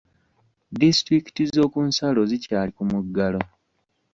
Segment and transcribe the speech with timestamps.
[0.79, 3.41] Disitulikiti z'okunsalo zikyali ku muggalo.